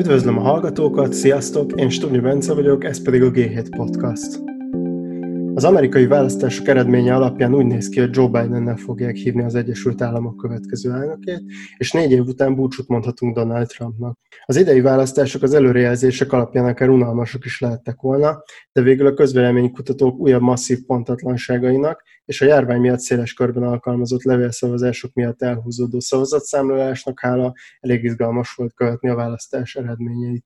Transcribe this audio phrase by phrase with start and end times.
[0.00, 1.80] Üdvözlöm a hallgatókat, sziasztok!
[1.80, 4.49] Én Stubnyi Bence vagyok, ez pedig a G7 Podcast.
[5.60, 10.02] Az amerikai választások eredménye alapján úgy néz ki, hogy Joe Bidennel fogják hívni az Egyesült
[10.02, 11.42] Államok következő elnökét,
[11.76, 14.18] és négy év után búcsút mondhatunk Donald Trumpnak.
[14.44, 20.18] Az idei választások az előrejelzések alapján akár unalmasok is lehettek volna, de végül a közvéleménykutatók
[20.18, 27.54] újabb masszív pontatlanságainak és a járvány miatt széles körben alkalmazott levélszavazások miatt elhúzódó szavazatszámlálásnak hála
[27.80, 30.44] elég izgalmas volt követni a választás eredményeit.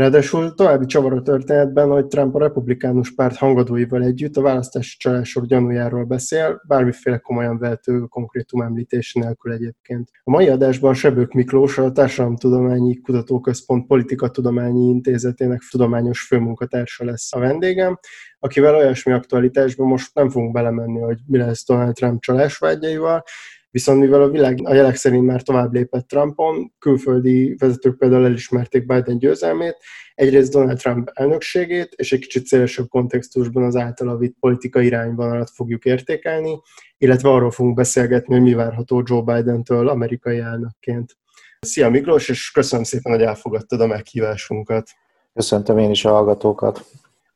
[0.00, 5.46] Ráadásul további csavar a történetben, hogy Trump a republikánus párt hangadóival együtt a választási csalások
[5.46, 10.10] gyanújáról beszél, bármiféle komolyan vehető konkrétum említés nélkül egyébként.
[10.24, 17.98] A mai adásban Sebők Miklós, a Társadalomtudományi Kutatóközpont Politikatudományi Intézetének tudományos főmunkatársa lesz a vendégem,
[18.38, 23.22] akivel olyasmi aktualitásban most nem fogunk belemenni, hogy mi lesz Donald Trump csalásvágyaival,
[23.70, 28.86] Viszont mivel a világ a jelek szerint már tovább lépett Trumpon, külföldi vezetők például elismerték
[28.86, 29.76] Biden győzelmét,
[30.14, 35.84] egyrészt Donald Trump elnökségét, és egy kicsit szélesebb kontextusban az általa vitt politikai irányvonalat fogjuk
[35.84, 36.60] értékelni,
[36.98, 41.16] illetve arról fogunk beszélgetni, hogy mi várható Joe Biden-től amerikai elnökként.
[41.60, 44.88] Szia Miklós, és köszönöm szépen, hogy elfogadtad a meghívásunkat.
[45.34, 46.84] Köszöntöm én is a hallgatókat.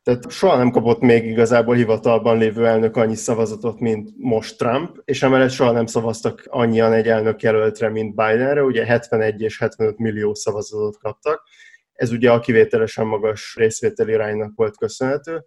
[0.05, 5.23] Tehát soha nem kapott még igazából hivatalban lévő elnök annyi szavazatot, mint most Trump, és
[5.23, 10.33] emellett soha nem szavaztak annyian egy elnök jelöltre, mint Bidenre, ugye 71 és 75 millió
[10.33, 11.43] szavazatot kaptak.
[11.93, 15.45] Ez ugye a kivételesen magas részvételi iránynak volt köszönhető.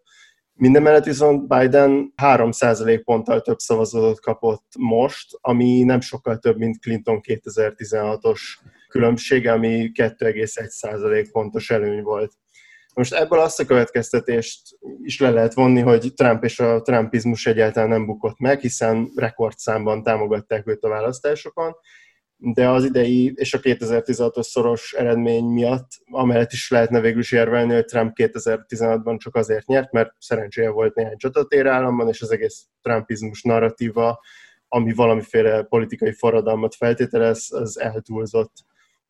[0.53, 7.21] Mindemellett viszont Biden 3% ponttal több szavazatot kapott most, ami nem sokkal több, mint Clinton
[7.23, 8.41] 2016-os
[8.89, 12.33] különbsége, ami 2,1% pontos előny volt.
[12.99, 17.89] Most ebből azt a következtetést is le lehet vonni, hogy Trump és a trumpizmus egyáltalán
[17.89, 21.77] nem bukott meg, hiszen rekordszámban támogatták őt a választásokon,
[22.37, 27.75] de az idei és a 2016-os szoros eredmény miatt amellett is lehetne végül is érvelni,
[27.75, 32.67] hogy Trump 2016-ban csak azért nyert, mert szerencséje volt néhány csatatér államban, és az egész
[32.83, 34.21] trumpizmus narratíva,
[34.69, 38.53] ami valamiféle politikai forradalmat feltételez, az eltúlzott.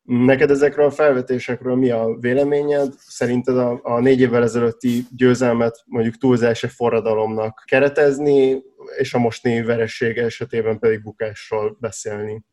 [0.09, 2.93] Neked ezekről a felvetésekről mi a véleményed?
[2.97, 8.63] Szerinted a, a négy évvel ezelőtti győzelmet mondjuk túlzása forradalomnak keretezni,
[8.97, 12.43] és a mostani veressége esetében pedig bukásról beszélni?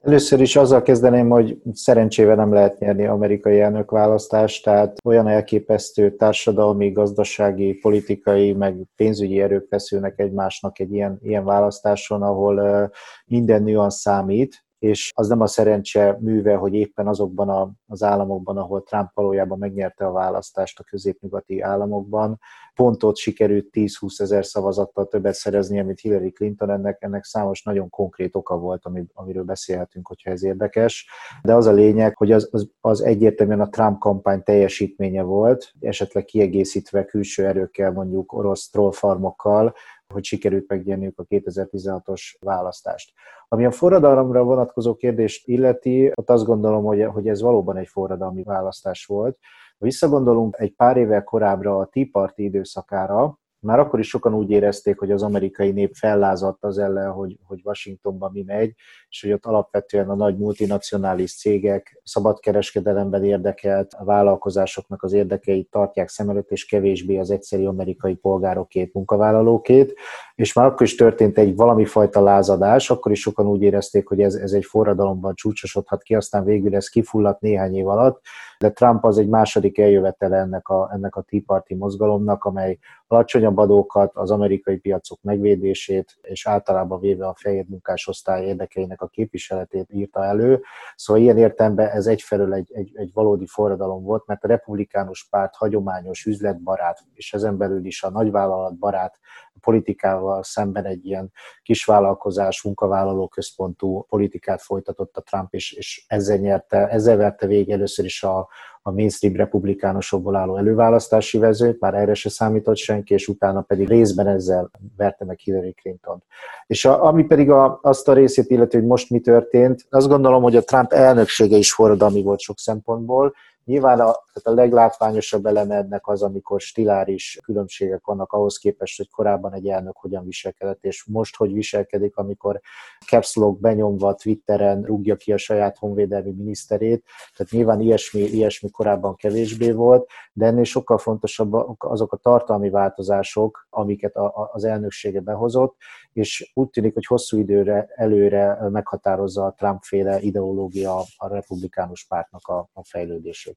[0.00, 6.92] Először is azzal kezdeném, hogy szerencsével nem lehet nyerni amerikai elnökválasztást, tehát olyan elképesztő társadalmi,
[6.92, 12.90] gazdasági, politikai, meg pénzügyi erők feszülnek egymásnak egy ilyen, ilyen választáson, ahol
[13.26, 18.56] minden nüansz számít, és az nem a szerencse műve, hogy éppen azokban a, az államokban,
[18.56, 22.38] ahol Trump valójában megnyerte a választást a középnyugati államokban,
[22.74, 27.90] pont ott sikerült 10-20 ezer szavazattal többet szerezni, mint Hillary Clinton, ennek, ennek számos nagyon
[27.90, 28.82] konkrét oka volt,
[29.12, 31.08] amiről beszélhetünk, hogyha ez érdekes.
[31.42, 36.24] De az a lényeg, hogy az, az, az egyértelműen a Trump kampány teljesítménye volt, esetleg
[36.24, 39.74] kiegészítve külső erőkkel, mondjuk orosz trollfarmokkal,
[40.12, 43.12] hogy sikerült megnyerniük a 2016-os választást.
[43.48, 48.42] Ami a forradalomra vonatkozó kérdést illeti, ott azt gondolom, hogy, hogy ez valóban egy forradalmi
[48.42, 49.38] választás volt.
[49.78, 54.50] Ha visszagondolunk egy pár évvel korábbra a Tea Party időszakára, már akkor is sokan úgy
[54.50, 58.74] érezték, hogy az amerikai nép fellázadt az ellen, hogy, hogy Washingtonban mi megy,
[59.08, 66.08] és hogy ott alapvetően a nagy multinacionális cégek szabadkereskedelemben érdekelt a vállalkozásoknak az érdekeit tartják
[66.08, 69.94] szem előtt, és kevésbé az egyszerű amerikai polgárokét, munkavállalókét.
[70.34, 74.20] És már akkor is történt egy valami fajta lázadás, akkor is sokan úgy érezték, hogy
[74.20, 78.20] ez, ez egy forradalomban csúcsosodhat ki, aztán végül ez kifulladt néhány év alatt,
[78.58, 83.58] de Trump az egy második eljövetele ennek a, ennek a Tea Party mozgalomnak, amely alacsonyabb
[83.58, 90.24] adókat, az amerikai piacok megvédését, és általában véve a fehér munkásosztály érdekeinek a képviseletét írta
[90.24, 90.62] elő.
[90.94, 95.56] Szóval ilyen értelemben ez egyfelől egy, egy, egy valódi forradalom volt, mert a republikánus párt
[95.56, 99.18] hagyományos üzletbarát, és ezen belül is a nagyvállalat barát
[99.60, 106.88] politikával szemben egy ilyen kisvállalkozás, munkavállaló központú politikát folytatott a Trump, és, és ezzel, nyerte,
[106.88, 108.48] ezzel verte végig először is a,
[108.86, 114.26] a mainstream republikánusokból álló előválasztási vezőt, már erre se számított senki, és utána pedig részben
[114.26, 116.22] ezzel verte meg Hillary Clinton.
[116.66, 120.42] És a, ami pedig a, azt a részét illeti, hogy most mi történt, azt gondolom,
[120.42, 123.34] hogy a Trump elnöksége is forradalmi volt sok szempontból,
[123.66, 129.10] Nyilván a, tehát a leglátványosabb eleme ennek az, amikor stiláris különbségek vannak ahhoz képest, hogy
[129.10, 132.60] korábban egy elnök hogyan viselkedett, és most hogy viselkedik, amikor
[133.06, 137.04] Caps Lock benyomva Twitteren rúgja ki a saját honvédelmi miniszterét.
[137.36, 143.66] Tehát nyilván ilyesmi, ilyesmi korábban kevésbé volt, de ennél sokkal fontosabb azok a tartalmi változások,
[143.70, 144.16] amiket
[144.52, 145.76] az elnöksége behozott,
[146.12, 152.68] és úgy tűnik, hogy hosszú időre előre meghatározza a Trump-féle ideológia a republikánus pártnak a,
[152.72, 153.55] a fejlődését.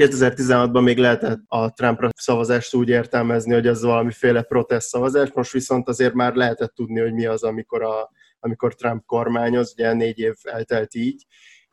[0.00, 5.88] 2016-ban még lehetett a Trumpra szavazást úgy értelmezni, hogy ez valamiféle protest szavazás, most viszont
[5.88, 8.10] azért már lehetett tudni, hogy mi az, amikor, a,
[8.40, 11.26] amikor Trump kormányoz, ugye négy év eltelt így,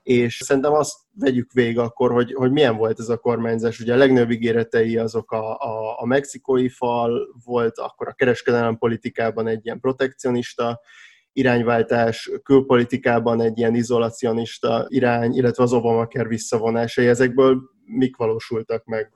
[0.04, 3.80] és szerintem azt vegyük végig akkor, hogy, hogy milyen volt ez a kormányzás.
[3.80, 9.48] Ugye a legnagyobb ígéretei azok a, a, a mexikói fal volt, akkor a kereskedelem politikában
[9.48, 10.80] egy ilyen protekcionista
[11.34, 17.08] irányváltás, külpolitikában egy ilyen izolacionista irány, illetve az Obamacare visszavonásai.
[17.08, 19.12] Ezekből mik valósultak meg?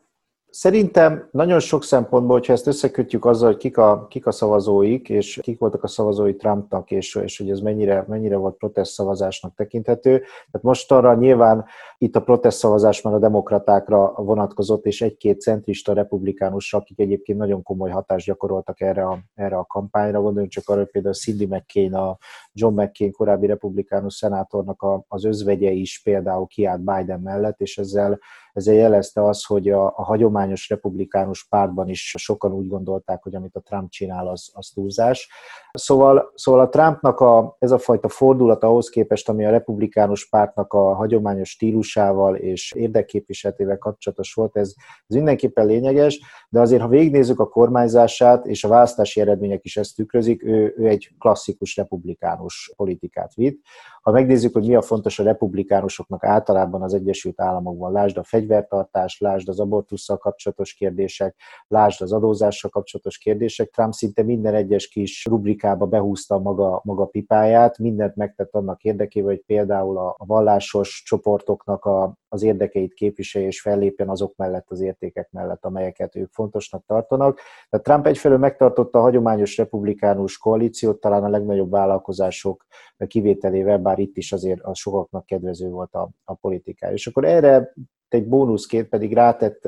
[0.56, 5.40] Szerintem nagyon sok szempontból, hogyha ezt összekötjük azzal, hogy kik a, kik a szavazóik, és
[5.42, 10.18] kik voltak a szavazói Trumpnak, és, és hogy ez mennyire, mennyire volt protest szavazásnak tekinthető.
[10.18, 11.66] Tehát most arra nyilván
[11.98, 17.64] itt a protest szavazás már a demokratákra vonatkozott, és egy-két centrista republikánusra, akik egyébként nagyon
[17.64, 20.22] komoly hatást gyakoroltak erre a, erre a kampányra.
[20.22, 22.18] Gondoljunk csak arra, hogy például Cindy McCain, a
[22.52, 28.20] John McCain korábbi republikánus szenátornak a, az özvegye is például kiállt Biden mellett, és ezzel
[28.54, 33.56] ezzel jelezte az, hogy a, a hagyományos republikánus pártban is sokan úgy gondolták, hogy amit
[33.56, 35.30] a Trump csinál, az, az túlzás.
[35.72, 40.74] Szóval, szóval a Trumpnak a, ez a fajta fordulat ahhoz képest, ami a republikánus pártnak
[40.74, 44.74] a hagyományos stílusával és érdekképviseletével kapcsolatos volt, ez,
[45.08, 49.96] ez mindenképpen lényeges, de azért, ha végignézzük a kormányzását, és a választási eredmények is ezt
[49.96, 53.62] tükrözik, ő, ő egy klasszikus republikánus politikát vitt.
[54.02, 59.20] Ha megnézzük, hogy mi a fontos a republikánusoknak általában az Egyesült Államokban, lásd a fegyvertartás,
[59.20, 61.36] lásd az abortussal kapcsolatos kérdések,
[61.68, 67.78] lásd az adózással kapcsolatos kérdések, Trump szinte minden egyes kis rubrikába behúzta maga, maga pipáját,
[67.78, 73.62] mindent megtett annak érdekében, hogy például a, a vallásos csoportoknak a, az érdekeit képviselje és
[73.62, 77.40] fellépjen azok mellett az értékek mellett, amelyeket ők fontosnak tartanak.
[77.70, 82.66] Tehát Trump egyfelől megtartotta a hagyományos republikánus koalíciót, talán a legnagyobb vállalkozások
[83.08, 86.94] kivételével, bár itt is azért a sokaknak kedvező volt a, a politikája.
[86.94, 87.74] És akkor erre
[88.14, 89.66] egy bónuszként pedig rátett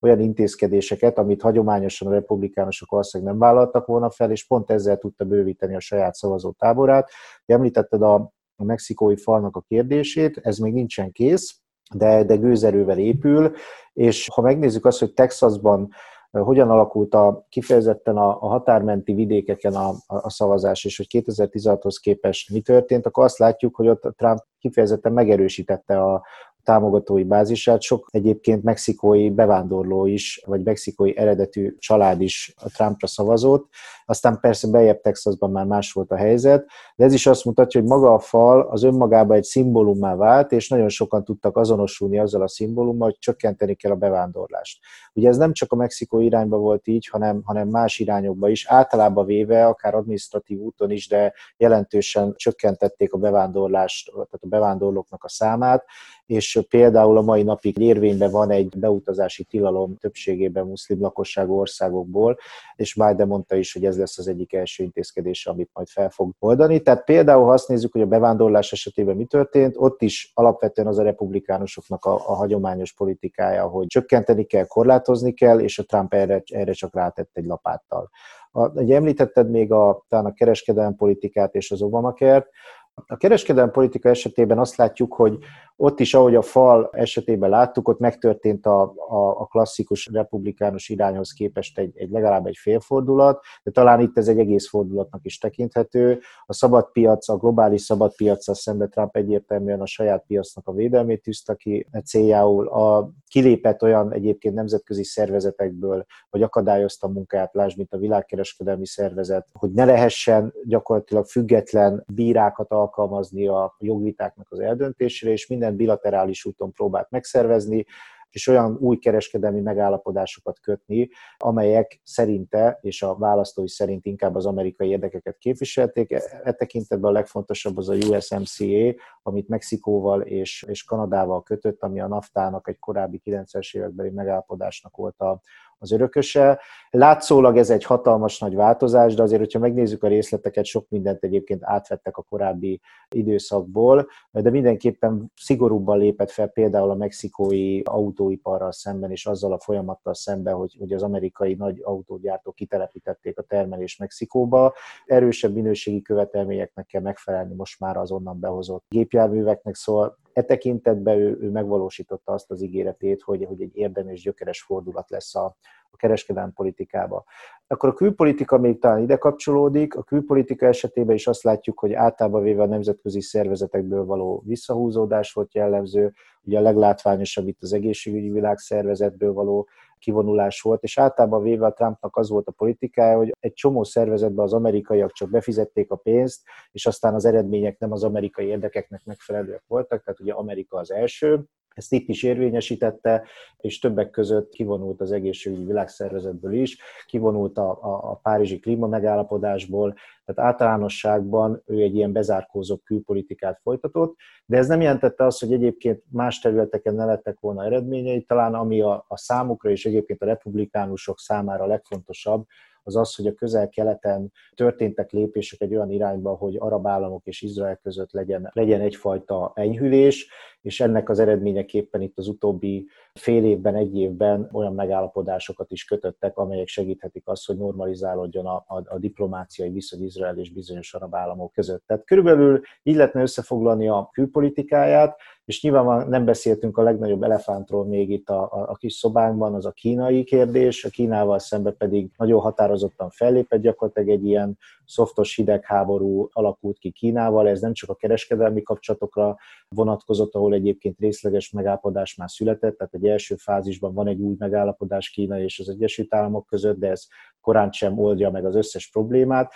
[0.00, 5.24] olyan intézkedéseket, amit hagyományosan a republikánusok valószínűleg nem vállaltak volna fel, és pont ezzel tudta
[5.24, 7.10] bővíteni a saját szavazótáborát.
[7.46, 8.14] Említetted a,
[8.56, 11.56] a mexikói falnak a kérdését, ez még nincsen kész,
[11.94, 13.52] de, de gőzerővel épül,
[13.92, 15.88] és ha megnézzük azt, hogy Texasban
[16.30, 22.50] hogyan alakult a, kifejezetten a, a határmenti vidékeken a, a szavazás, és hogy 2016-hoz képest
[22.50, 26.22] mi történt, akkor azt látjuk, hogy ott Trump kifejezetten megerősítette a,
[26.64, 27.82] támogatói bázisát.
[27.82, 33.68] Sok egyébként mexikói bevándorló is, vagy mexikói eredetű család is a Trumpra szavazott.
[34.04, 36.66] Aztán persze bejebb Texasban már más volt a helyzet,
[36.96, 40.68] de ez is azt mutatja, hogy maga a fal az önmagában egy szimbólummá vált, és
[40.68, 44.80] nagyon sokan tudtak azonosulni azzal a szimbólummal, hogy csökkenteni kell a bevándorlást.
[45.12, 49.26] Ugye ez nem csak a Mexikó irányba volt így, hanem, hanem más irányokba is, általában
[49.26, 55.84] véve, akár administratív úton is, de jelentősen csökkentették a bevándorlást, tehát a bevándorlóknak a számát,
[56.26, 62.38] és például a mai napig érvényben van egy beutazási tilalom többségében muszlim lakosságú országokból,
[62.76, 66.32] és Biden mondta is, hogy ez lesz az egyik első intézkedés, amit majd fel fog
[66.38, 66.80] oldani.
[66.80, 70.98] Tehát például, ha azt nézzük, hogy a bevándorlás esetében mi történt, ott is alapvetően az
[70.98, 76.42] a republikánusoknak a, a hagyományos politikája, hogy csökkenteni kell, korlátozni kell, és a Trump erre,
[76.44, 78.10] erre csak rátett egy lapáttal.
[78.50, 82.48] A, ugye említetted még a, talán a kereskedelmi politikát és az Obamacare-t,
[82.94, 85.38] a kereskedelmi politika esetében azt látjuk, hogy
[85.76, 91.32] ott is, ahogy a fal esetében láttuk, ott megtörtént a, a, a klasszikus republikánus irányhoz
[91.32, 96.20] képest egy, egy legalább egy félfordulat, de talán itt ez egy egész fordulatnak is tekinthető.
[96.46, 101.22] A szabad piac, a globális szabad piacsal szemben Trump egyértelműen a saját piacnak a védelmét
[101.22, 102.68] tűzte ki céljául.
[102.68, 109.48] A, kilépett olyan egyébként nemzetközi szervezetekből, hogy akadályozta a munkát, lásd, mint a világkereskedelmi szervezet,
[109.52, 116.72] hogy ne lehessen gyakorlatilag független bírákat alkalmazni a jogvitáknak az eldöntésére, és minden bilaterális úton
[116.72, 117.86] próbált megszervezni,
[118.32, 124.88] és olyan új kereskedelmi megállapodásokat kötni, amelyek szerinte, és a választói szerint inkább az amerikai
[124.88, 126.10] érdekeket képviselték.
[126.10, 132.00] E, e tekintetben a legfontosabb az a USMCA, amit Mexikóval és, és Kanadával kötött, ami
[132.00, 135.40] a NAFTA-nak egy korábbi 90-es évekbeli megállapodásnak volt a,
[135.82, 136.60] az örököse.
[136.90, 141.64] Látszólag ez egy hatalmas nagy változás, de azért, hogyha megnézzük a részleteket, sok mindent egyébként
[141.64, 149.26] átvettek a korábbi időszakból, de mindenképpen szigorúbban lépett fel például a mexikói autóiparral szemben, és
[149.26, 154.74] azzal a folyamattal szemben, hogy, hogy az amerikai nagy autógyártók kitelepítették a termelést Mexikóba.
[155.04, 161.38] Erősebb minőségi követelményeknek kell megfelelni most már az onnan behozott gépjárműveknek, szóval e tekintetben ő,
[161.40, 165.56] ő megvalósította azt az ígéretét, hogy, hogy egy érdemes, gyökeres fordulat lesz a,
[165.92, 167.24] a kereskedelmi politikába.
[167.66, 169.94] Akkor a külpolitika még talán ide kapcsolódik.
[169.94, 175.54] A külpolitika esetében is azt látjuk, hogy általában véve a nemzetközi szervezetekből való visszahúzódás volt
[175.54, 176.12] jellemző.
[176.42, 179.68] Ugye a leglátványosabb itt az egészségügyi világszervezetből való
[179.98, 184.44] kivonulás volt, és általában véve a Trumpnak az volt a politikája, hogy egy csomó szervezetben
[184.44, 189.64] az amerikaiak csak befizették a pénzt, és aztán az eredmények nem az amerikai érdekeknek megfelelőek
[189.66, 191.44] voltak, tehát ugye Amerika az első,
[191.74, 193.24] ezt itt is érvényesítette,
[193.56, 200.52] és többek között kivonult az egészségügyi világszervezetből is, kivonult a, a, a párizsi klímamegállapodásból, tehát
[200.52, 206.38] általánosságban ő egy ilyen bezárkózó külpolitikát folytatott, de ez nem jelentette azt, hogy egyébként más
[206.38, 211.64] területeken ne lettek volna eredményei, talán ami a, a számukra és egyébként a republikánusok számára
[211.64, 212.46] a legfontosabb,
[212.82, 217.76] az az, hogy a közel-keleten történtek lépések egy olyan irányba, hogy arab államok és Izrael
[217.76, 220.28] között legyen, legyen egyfajta enyhülés,
[220.62, 226.38] és ennek az eredményeképpen itt az utóbbi fél évben, egy évben olyan megállapodásokat is kötöttek,
[226.38, 231.52] amelyek segíthetik azt, hogy normalizálódjon a, a, a diplomáciai viszony Izrael és bizonyos arab államok
[231.52, 231.86] között.
[231.86, 238.10] Tehát körülbelül így lehetne összefoglalni a külpolitikáját, és nyilván nem beszéltünk a legnagyobb elefántról még
[238.10, 242.40] itt a, a, a kis szobánkban, az a kínai kérdés, a Kínával szemben pedig nagyon
[242.40, 248.62] határozottan fellépett, gyakorlatilag egy ilyen szoftos hidegháború alakult ki Kínával, ez nem csak a kereskedelmi
[248.62, 249.36] kapcsolatokra
[249.68, 255.10] vonatkozott, ahol egyébként részleges megállapodás már született, tehát egy első fázisban van egy új megállapodás
[255.10, 257.06] Kína és az Egyesült Államok között, de ez
[257.40, 259.52] korán sem oldja meg az összes problémát,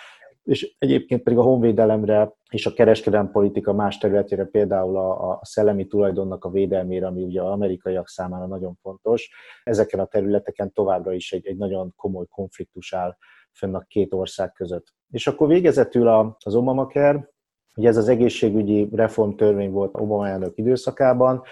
[0.46, 5.86] és egyébként pedig a honvédelemre és a kereskedelmi politika más területére, például a, a szellemi
[5.86, 9.30] tulajdonnak a védelmére, ami ugye az amerikaiak számára nagyon fontos,
[9.64, 13.16] ezeken a területeken továbbra is egy, egy nagyon komoly konfliktus áll
[13.52, 14.94] fenn a két ország között.
[15.10, 17.30] És akkor végezetül az Obamacare,
[17.76, 21.42] ugye ez az egészségügyi reformtörvény volt Obama elnök időszakában,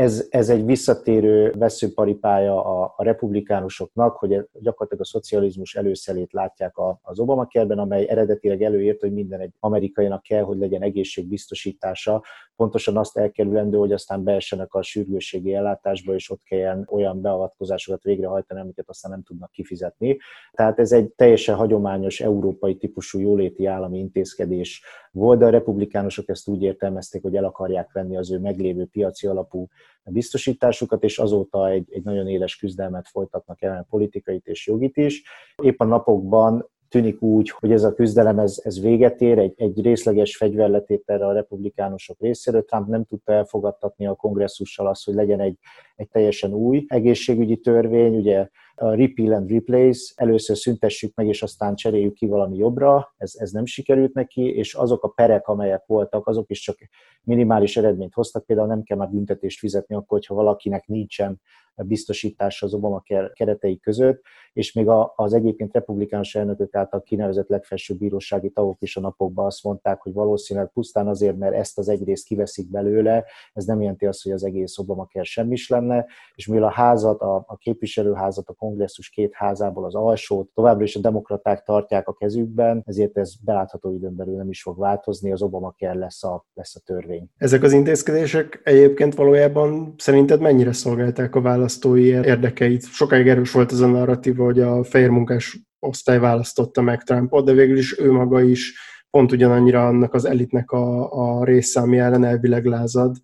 [0.00, 7.18] ez, ez egy visszatérő veszőparipája a, a republikánusoknak, hogy gyakorlatilag a szocializmus előszelét látják az
[7.18, 12.22] Obama kerben, amely eredetileg előírt, hogy minden egy amerikainak kell, hogy legyen egészségbiztosítása,
[12.56, 18.60] pontosan azt elkerülendő, hogy aztán beessenek a sürgősségi ellátásba, és ott kelljen olyan beavatkozásokat végrehajtani,
[18.60, 20.18] amiket aztán nem tudnak kifizetni.
[20.52, 26.48] Tehát ez egy teljesen hagyományos európai típusú jóléti állami intézkedés volt, de a republikánusok ezt
[26.48, 29.68] úgy értelmezték, hogy el akarják venni az ő meglévő piaci alapú
[30.04, 35.22] biztosításukat, és azóta egy, egy nagyon éles küzdelmet folytatnak ellen politikait és jogit is.
[35.62, 39.82] Épp a napokban tűnik úgy, hogy ez a küzdelem ez, ez véget ér, egy, egy
[39.82, 42.64] részleges fegyverletételre a republikánusok részéről.
[42.64, 45.58] Trump nem tudta elfogadtatni a kongresszussal azt, hogy legyen egy,
[45.96, 48.48] egy teljesen új egészségügyi törvény, ugye
[48.80, 53.50] a repeal and replace, először szüntessük meg, és aztán cseréljük ki valami jobbra, ez, ez
[53.50, 56.76] nem sikerült neki, és azok a perek, amelyek voltak, azok is csak
[57.22, 61.40] minimális eredményt hoztak, például nem kell már büntetést fizetni akkor, hogyha valakinek nincsen
[61.84, 64.22] biztosítása az Obama keretei között,
[64.52, 69.64] és még az egyébként republikánus elnökök által kinevezett legfelsőbb bírósági tagok is a napokban azt
[69.64, 74.22] mondták, hogy valószínűleg pusztán azért, mert ezt az egyrészt kiveszik belőle, ez nem jelenti azt,
[74.22, 78.54] hogy az egész Obama kell semmis lenne, és mivel a házat, a, a képviselőházat, a
[78.70, 83.94] kongresszus két házából az alsót továbbra is a demokraták tartják a kezükben, ezért ez belátható
[83.94, 87.28] időn belül nem is fog változni, az Obama kell lesz a, lesz a törvény.
[87.36, 92.84] Ezek az intézkedések egyébként valójában szerinted mennyire szolgálták a választ választói érdekeit.
[92.84, 97.52] Sokáig erős volt az a narratíva, hogy a fehér munkás osztály választotta meg Trumpot, de
[97.52, 98.78] végül is ő maga is
[99.10, 103.16] pont ugyanannyira annak az elitnek a, a része, ami ellen elvileg lázad.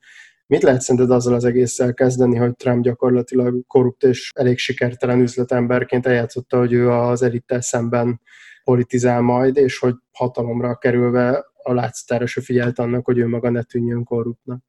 [0.46, 6.06] Mit lehet szerinted azzal az egésszel kezdeni, hogy Trump gyakorlatilag korrupt és elég sikertelen üzletemberként
[6.06, 8.20] eljátszotta, hogy ő az elittel szemben
[8.64, 13.62] politizál majd, és hogy hatalomra kerülve a látszatára se figyelt annak, hogy ő maga ne
[13.62, 14.62] tűnjön korruptnak?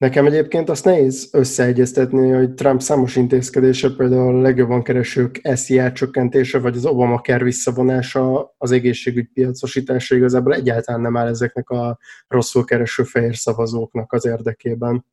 [0.00, 6.58] Nekem egyébként azt nehéz összeegyeztetni, hogy Trump számos intézkedése, például a legjobban keresők SZIA csökkentése,
[6.58, 13.02] vagy az Obamacare visszavonása, az egészségügy piacosítása igazából egyáltalán nem áll ezeknek a rosszul kereső
[13.02, 15.04] fehér szavazóknak az érdekében.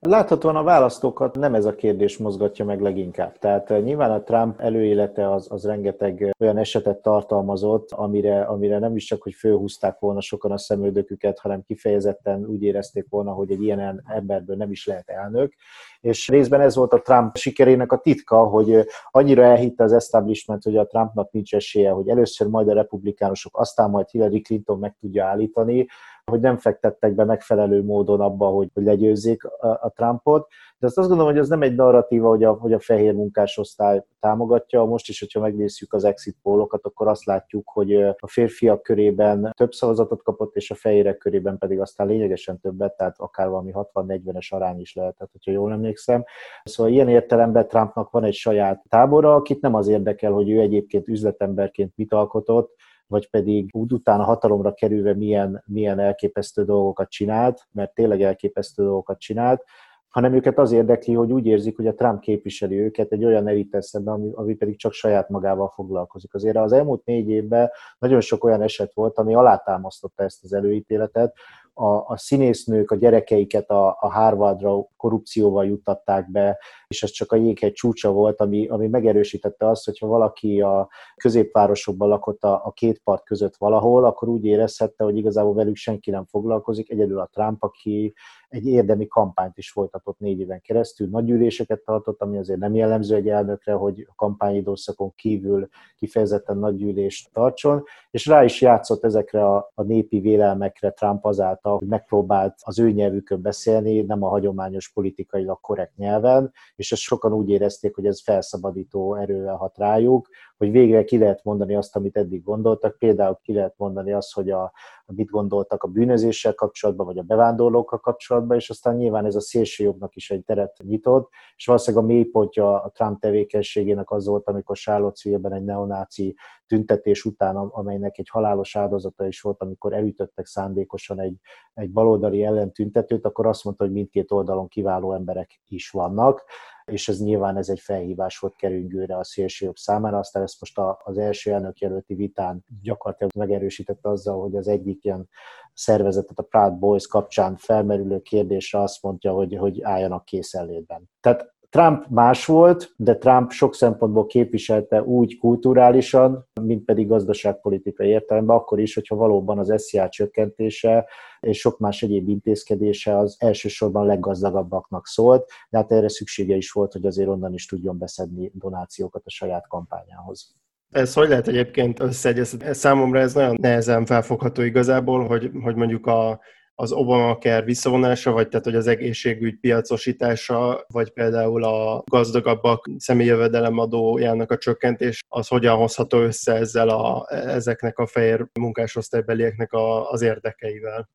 [0.00, 3.38] Láthatóan a választókat nem ez a kérdés mozgatja meg leginkább.
[3.38, 8.78] Tehát eh, nyilván a Trump előélete az, az rengeteg eh, olyan esetet tartalmazott, amire, amire
[8.78, 13.50] nem is csak, hogy fölhúzták volna sokan a szemöldöküket, hanem kifejezetten úgy érezték volna, hogy
[13.50, 15.52] egy ilyen emberből nem is lehet elnök.
[16.00, 20.62] És részben ez volt a Trump sikerének a titka, hogy eh, annyira elhitte az establishment,
[20.62, 24.96] hogy a Trumpnak nincs esélye, hogy először majd a republikánusok, aztán majd Hillary Clinton meg
[25.00, 25.86] tudja állítani,
[26.28, 30.48] hogy nem fektettek be megfelelő módon abba, hogy, hogy legyőzzék a, a Trumpot.
[30.78, 34.04] De azt azt gondolom, hogy ez nem egy narratíva, hogy a, hogy a fehér munkásosztály
[34.20, 34.84] támogatja.
[34.84, 39.72] Most is, hogyha megnézzük az exit pólokat, akkor azt látjuk, hogy a férfiak körében több
[39.72, 44.80] szavazatot kapott, és a fehérek körében pedig aztán lényegesen többet, tehát akár valami 60-40-es arány
[44.80, 46.24] is lehetett, hogyha jól emlékszem.
[46.64, 51.08] Szóval ilyen értelemben Trumpnak van egy saját tábora, akit nem az érdekel, hogy ő egyébként
[51.08, 52.74] üzletemberként mit alkotott,
[53.08, 59.64] vagy pedig utána hatalomra kerülve milyen, milyen elképesztő dolgokat csinált, mert tényleg elképesztő dolgokat csinált,
[60.08, 63.80] hanem őket az érdekli, hogy úgy érzik, hogy a Trump képviseli őket egy olyan elittel
[63.80, 66.34] szemben, ami, ami pedig csak saját magával foglalkozik.
[66.34, 71.34] Azért az elmúlt négy évben nagyon sok olyan eset volt, ami alátámasztotta ezt az előítéletet,
[71.74, 76.58] a, a színésznők a gyerekeiket a, a Harvardra korrupcióval juttatták be,
[76.88, 82.08] és ez csak a jéghegy csúcsa volt, ami, ami megerősítette azt, hogyha valaki a középvárosokban
[82.08, 86.24] lakott a, a két part között valahol, akkor úgy érezhette, hogy igazából velük senki nem
[86.24, 88.14] foglalkozik, egyedül a Trump, aki
[88.48, 93.14] egy érdemi kampányt is folytatott négy éven keresztül, nagy üléseket tartott, ami azért nem jellemző
[93.14, 99.46] egy elnökre, hogy a kampányidőszakon kívül kifejezetten nagy gyűlést tartson, és rá is játszott ezekre
[99.46, 104.92] a, a népi vélelmekre Trump azáltal, hogy megpróbált az ő nyelvükön beszélni, nem a hagyományos
[104.92, 110.70] politikailag korrekt nyelven, és ezt sokan úgy érezték, hogy ez felszabadító erővel hat rájuk, hogy
[110.70, 112.98] végre ki lehet mondani azt, amit eddig gondoltak.
[112.98, 114.72] Például ki lehet mondani azt, hogy a,
[115.12, 120.16] mit gondoltak a bűnözéssel kapcsolatban, vagy a bevándorlókkal kapcsolatban, és aztán nyilván ez a szélsőjobbnak
[120.16, 125.52] is egy teret nyitott, és valószínűleg a mélypontja a Trump tevékenységének az volt, amikor Charlottesville-ben
[125.52, 126.36] egy neonáci
[126.66, 131.36] tüntetés után, amelynek egy halálos áldozata is volt, amikor elütöttek szándékosan egy,
[131.74, 136.44] egy baloldali ellentüntetőt, akkor azt mondta, hogy mindkét oldalon kiváló emberek is vannak,
[136.88, 141.18] és ez nyilván ez egy felhívás volt kerüngőre a szélsőjobb számára, aztán ezt most az
[141.18, 145.28] első elnök jelölti vitán gyakorlatilag megerősítette azzal, hogy az egyik ilyen
[145.74, 151.10] szervezetet, a Proud Boys kapcsán felmerülő kérdésre azt mondja, hogy, hogy álljanak készenlétben.
[151.20, 158.56] Tehát Trump más volt, de Trump sok szempontból képviselte úgy kulturálisan, mint pedig gazdaságpolitikai értelemben,
[158.56, 161.06] akkor is, hogyha valóban az SZIA csökkentése
[161.40, 166.92] és sok más egyéb intézkedése az elsősorban leggazdagabbaknak szólt, de hát erre szüksége is volt,
[166.92, 170.56] hogy azért onnan is tudjon beszedni donációkat a saját kampányához.
[170.90, 172.74] Ez hogy lehet egyébként összeegyeztetni?
[172.74, 176.40] Számomra ez nagyon nehezen felfogható igazából, hogy, hogy mondjuk a
[176.80, 184.50] az Obamacare visszavonása, vagy tehát, hogy az egészségügy piacosítása, vagy például a gazdagabbak személyjövedelem adójának
[184.50, 191.08] a csökkentés, az hogyan hozható össze ezzel a, ezeknek a fehér munkásosztálybelieknek a, az érdekeivel?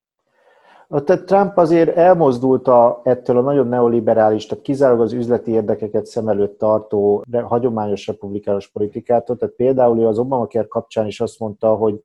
[0.88, 6.28] Tehát Trump azért elmozdult a, ettől a nagyon neoliberális, tehát kizárólag az üzleti érdekeket szem
[6.28, 9.36] előtt tartó hagyományos republikánus politikától.
[9.38, 12.04] Tehát például az Obamacare kapcsán is azt mondta, hogy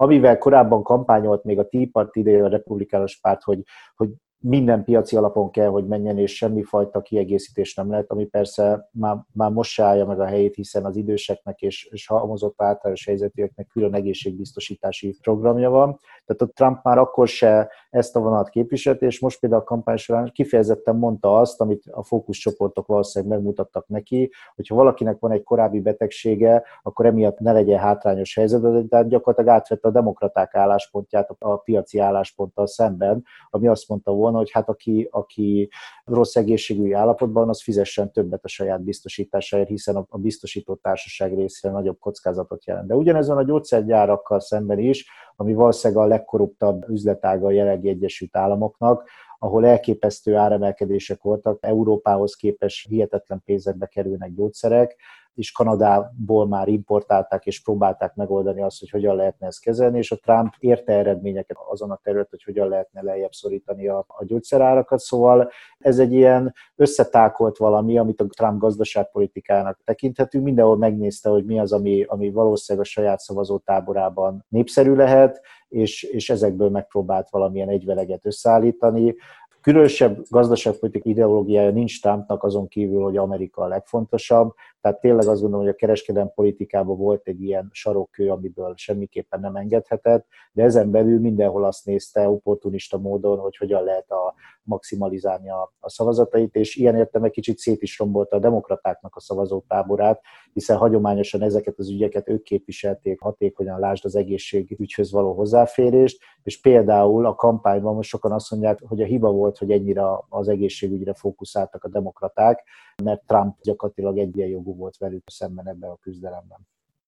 [0.00, 3.62] amivel korábban kampányolt még a Tea Party a republikánus párt, hogy,
[3.94, 9.16] hogy minden piaci alapon kell, hogy menjen, és semmifajta kiegészítés nem lehet, ami persze már,
[9.32, 13.66] már most se állja meg a helyét, hiszen az időseknek és, és halmozott általános helyzetűeknek
[13.66, 15.98] külön egészségbiztosítási programja van.
[16.26, 19.96] Tehát a Trump már akkor se ezt a vonat képviselt, és most például a kampány
[19.96, 25.80] során kifejezetten mondta azt, amit a fókuszcsoportok valószínűleg megmutattak neki, hogyha valakinek van egy korábbi
[25.80, 31.98] betegsége, akkor emiatt ne legyen hátrányos helyzetben, de gyakorlatilag átvette a demokraták álláspontját a piaci
[31.98, 35.70] állásponttal szemben, ami azt mondta volna, volna, hogy hát aki, aki
[36.04, 41.98] rossz egészségügyi állapotban, az fizessen többet a saját biztosításáért, hiszen a biztosító társaság részére nagyobb
[41.98, 42.86] kockázatot jelent.
[42.86, 49.08] De ugyanezen a gyógyszergyárakkal szemben is, ami valószínűleg a legkorruptabb üzletága a jelenlegi Egyesült Államoknak,
[49.38, 54.96] ahol elképesztő áremelkedések voltak, Európához képest hihetetlen pénzekbe kerülnek gyógyszerek,
[55.38, 60.16] és Kanadából már importálták és próbálták megoldani azt, hogy hogyan lehetne ezt kezelni, és a
[60.16, 65.50] Trump érte eredményeket azon a terület, hogy hogyan lehetne lejjebb szorítani a, a gyógyszerárakat, szóval
[65.78, 71.72] ez egy ilyen összetákolt valami, amit a Trump gazdaságpolitikának tekinthető, mindenhol megnézte, hogy mi az,
[71.72, 79.14] ami, ami valószínűleg a saját szavazótáborában népszerű lehet, és, és ezekből megpróbált valamilyen egyveleget összeállítani.
[79.60, 85.64] Különösebb gazdaságpolitikai ideológiája nincs Trumpnak azon kívül, hogy Amerika a legfontosabb, tehát tényleg azt gondolom,
[85.64, 91.20] hogy a kereskedelmi politikában volt egy ilyen sarokkő, amiből semmiképpen nem engedhetett, de ezen belül
[91.20, 96.96] mindenhol azt nézte opportunista módon, hogy hogyan lehet a maximalizálni a, a szavazatait, és ilyen
[96.96, 100.20] értem egy kicsit szét is rombolta a demokratáknak a szavazótáborát,
[100.52, 107.26] hiszen hagyományosan ezeket az ügyeket ők képviselték hatékonyan, lásd az egészségügyhöz való hozzáférést, és például
[107.26, 111.84] a kampányban most sokan azt mondják, hogy a hiba volt, hogy ennyire az egészségügyre fókuszáltak
[111.84, 112.64] a demokraták,
[113.04, 116.58] mert Trump gyakorlatilag egyenjogú volt velük szemben ebben a küzdelemben.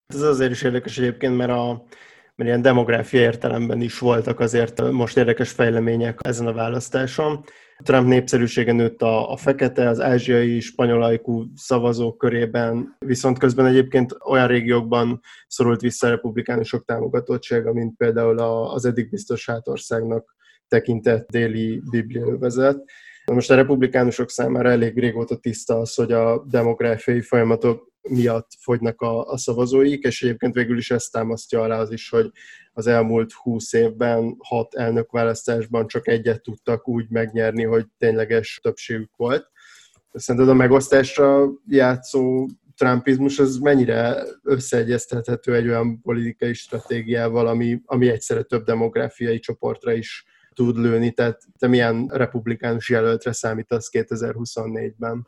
[0.07, 1.85] Ez azért is érdekes egyébként, mert a,
[2.35, 7.45] mert ilyen demográfia értelemben is voltak azért most érdekes fejlemények ezen a választáson.
[7.83, 14.47] Trump népszerűsége nőtt a, a fekete, az ázsiai, spanyolajkú szavazók körében, viszont közben egyébként olyan
[14.47, 20.35] régiókban szorult vissza a republikánusok támogatottsága, mint például az eddig biztos hátországnak
[20.69, 22.91] tekintett déli bibliaövezet.
[23.35, 29.27] Most a republikánusok számára elég régóta tiszta az, hogy a demográfiai folyamatok miatt fogynak a,
[29.27, 32.31] a szavazóik, és egyébként végül is ezt támasztja alá az is, hogy
[32.73, 39.51] az elmúlt húsz évben hat elnökválasztásban csak egyet tudtak úgy megnyerni, hogy tényleges többségük volt.
[40.13, 48.43] Szerinted a megosztásra játszó trumpizmus az mennyire összeegyeztethető egy olyan politikai stratégiával, ami, ami egyszerre
[48.43, 50.25] több demográfiai csoportra is
[50.61, 55.27] tud lőni, tehát te milyen republikánus jelöltre számítasz 2024-ben?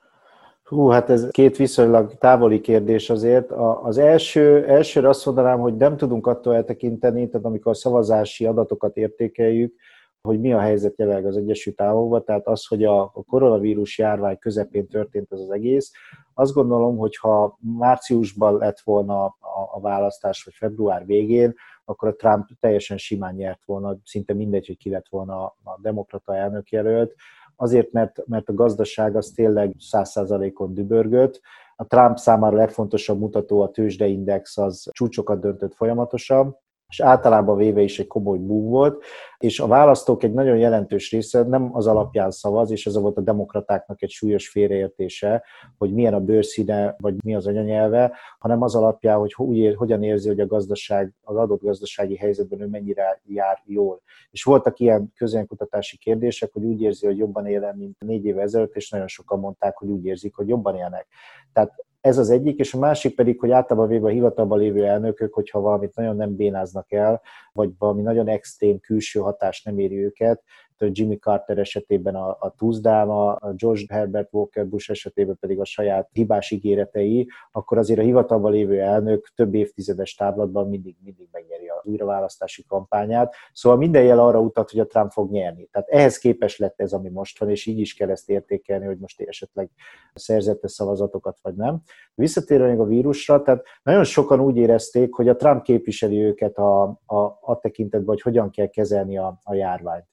[0.64, 3.50] Hú, hát ez két viszonylag távoli kérdés azért.
[3.82, 8.96] Az első, elsőre azt mondanám, hogy nem tudunk attól eltekinteni, tehát amikor a szavazási adatokat
[8.96, 9.74] értékeljük,
[10.20, 14.88] hogy mi a helyzet jelenleg az Egyesült Államokban, tehát az, hogy a koronavírus járvány közepén
[14.88, 15.90] történt ez az egész,
[16.34, 19.24] azt gondolom, hogy ha márciusban lett volna
[19.72, 21.54] a választás, vagy február végén,
[21.92, 26.36] akkor a Trump teljesen simán nyert volna, szinte mindegy, hogy ki lett volna a demokrata
[26.36, 27.14] elnökjelölt,
[27.56, 31.40] azért, mert, mert a gazdaság az tényleg száz százalékon dübörgött,
[31.76, 36.56] a Trump számára legfontosabb mutató a tőzsdeindex az csúcsokat döntött folyamatosan,
[36.92, 39.04] és általában véve is egy komoly boom volt,
[39.38, 43.20] és a választók egy nagyon jelentős része nem az alapján szavaz, és ez volt a
[43.20, 45.44] demokratáknak egy súlyos félreértése,
[45.78, 50.28] hogy milyen a bőrszíne, vagy mi az anyanyelve, hanem az alapján, hogy úgy hogyan érzi,
[50.28, 54.02] hogy a gazdaság, az adott gazdasági helyzetben ő mennyire jár jól.
[54.30, 58.76] És voltak ilyen közönkutatási kérdések, hogy úgy érzi, hogy jobban él, mint négy éve ezelőtt,
[58.76, 61.06] és nagyon sokan mondták, hogy úgy érzik, hogy jobban élnek.
[61.52, 65.34] Tehát ez az egyik, és a másik pedig, hogy általában véve a hivatalban lévő elnökök,
[65.34, 67.20] hogyha valamit nagyon nem bénáznak el,
[67.52, 70.42] vagy valami nagyon extrém külső hatás nem éri őket,
[70.90, 76.08] Jimmy Carter esetében a, a Tuzdálma, a George Herbert Walker Bush esetében pedig a saját
[76.12, 81.40] hibás ígéretei, akkor azért a hivatalban lévő elnök több évtizedes távlatban mindig, mindig az
[81.84, 83.34] újraválasztási kampányát.
[83.52, 85.68] Szóval minden jel arra utat, hogy a Trump fog nyerni.
[85.72, 88.98] Tehát ehhez képes lett ez, ami most van, és így is kell ezt értékelni, hogy
[88.98, 89.70] most esetleg
[90.14, 91.82] szerzette szavazatokat, vagy nem.
[92.14, 97.38] Visszatérve a vírusra, tehát nagyon sokan úgy érezték, hogy a Trump képviseli őket a, a,
[97.40, 100.10] a tekintetben, hogy hogyan kell kezelni a, a járványt.